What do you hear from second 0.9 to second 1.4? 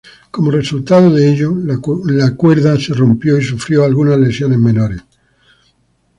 de